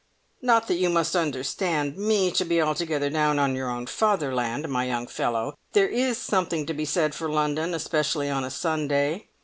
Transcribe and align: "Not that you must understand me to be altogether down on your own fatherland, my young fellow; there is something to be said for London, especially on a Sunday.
"Not 0.41 0.67
that 0.67 0.77
you 0.79 0.89
must 0.89 1.15
understand 1.15 1.95
me 1.95 2.31
to 2.31 2.43
be 2.43 2.59
altogether 2.59 3.07
down 3.11 3.37
on 3.37 3.53
your 3.55 3.69
own 3.69 3.85
fatherland, 3.85 4.67
my 4.67 4.85
young 4.85 5.05
fellow; 5.05 5.53
there 5.73 5.87
is 5.89 6.17
something 6.17 6.65
to 6.65 6.73
be 6.73 6.85
said 6.85 7.13
for 7.13 7.29
London, 7.29 7.75
especially 7.75 8.27
on 8.27 8.43
a 8.43 8.49
Sunday. 8.49 9.27